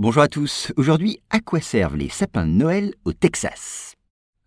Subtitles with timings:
[0.00, 0.72] Bonjour à tous.
[0.78, 3.96] Aujourd'hui, à quoi servent les sapins de Noël au Texas?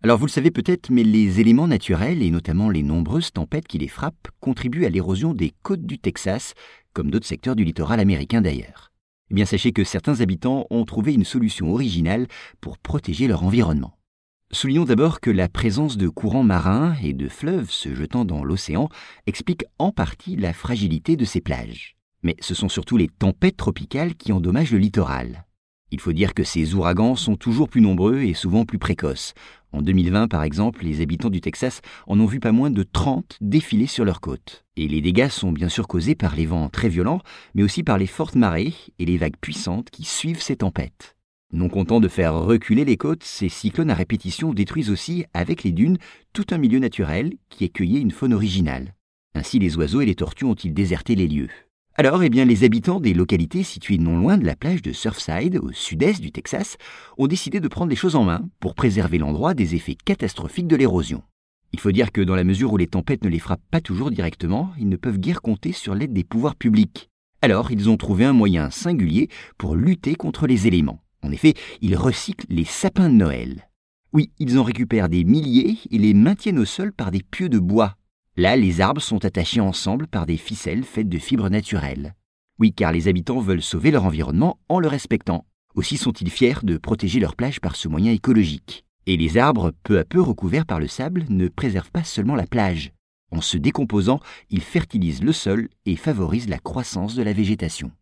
[0.02, 3.78] Alors vous le savez peut-être, mais les éléments naturels et notamment les nombreuses tempêtes qui
[3.78, 6.54] les frappent contribuent à l'érosion des côtes du Texas,
[6.92, 8.90] comme d'autres secteurs du littoral américain d'ailleurs.
[9.30, 12.26] Eh bien sachez que certains habitants ont trouvé une solution originale
[12.60, 13.96] pour protéger leur environnement.
[14.50, 18.88] Soulignons d'abord que la présence de courants marins et de fleuves se jetant dans l'océan
[19.28, 21.94] explique en partie la fragilité de ces plages.
[22.24, 25.44] Mais ce sont surtout les tempêtes tropicales qui endommagent le littoral.
[25.90, 29.34] Il faut dire que ces ouragans sont toujours plus nombreux et souvent plus précoces.
[29.70, 33.36] En 2020, par exemple, les habitants du Texas en ont vu pas moins de 30
[33.40, 34.64] défiler sur leurs côtes.
[34.76, 37.20] Et les dégâts sont bien sûr causés par les vents très violents,
[37.54, 41.14] mais aussi par les fortes marées et les vagues puissantes qui suivent ces tempêtes.
[41.52, 45.70] Non contents de faire reculer les côtes, ces cyclones à répétition détruisent aussi, avec les
[45.70, 45.98] dunes,
[46.32, 48.94] tout un milieu naturel qui accueillait une faune originale.
[49.36, 51.50] Ainsi, les oiseaux et les tortues ont-ils déserté les lieux.
[51.96, 55.60] Alors, eh bien, les habitants des localités situées non loin de la plage de Surfside,
[55.62, 56.76] au sud-est du Texas,
[57.18, 60.74] ont décidé de prendre les choses en main pour préserver l'endroit des effets catastrophiques de
[60.74, 61.22] l'érosion.
[61.72, 64.10] Il faut dire que dans la mesure où les tempêtes ne les frappent pas toujours
[64.10, 67.10] directement, ils ne peuvent guère compter sur l'aide des pouvoirs publics.
[67.42, 71.00] Alors, ils ont trouvé un moyen singulier pour lutter contre les éléments.
[71.22, 73.68] En effet, ils recyclent les sapins de Noël.
[74.12, 77.60] Oui, ils en récupèrent des milliers et les maintiennent au sol par des pieux de
[77.60, 77.94] bois
[78.36, 82.14] Là, les arbres sont attachés ensemble par des ficelles faites de fibres naturelles.
[82.58, 85.46] Oui, car les habitants veulent sauver leur environnement en le respectant.
[85.76, 88.84] Aussi sont-ils fiers de protéger leur plage par ce moyen écologique.
[89.06, 92.46] Et les arbres, peu à peu recouverts par le sable, ne préservent pas seulement la
[92.46, 92.92] plage.
[93.30, 94.18] En se décomposant,
[94.50, 97.92] ils fertilisent le sol et favorisent la croissance de la végétation.